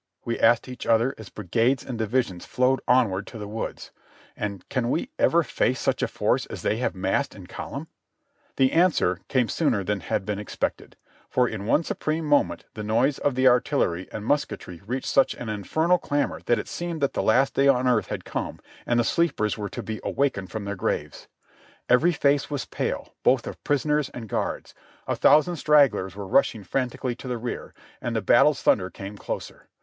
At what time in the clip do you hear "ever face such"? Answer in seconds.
5.19-6.01